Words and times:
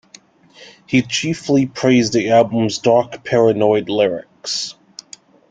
He 0.87 1.03
chiefly 1.03 1.67
praised 1.67 2.13
the 2.13 2.31
album's 2.31 2.79
dark, 2.79 3.23
paranoid 3.23 3.87
lyrics. 3.87 4.73